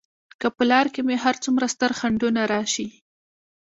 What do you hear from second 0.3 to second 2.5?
که په لار کې مې هر څومره ستر خنډونه